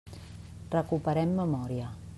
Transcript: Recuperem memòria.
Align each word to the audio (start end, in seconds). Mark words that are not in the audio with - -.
Recuperem 0.77 1.37
memòria. 1.43 1.95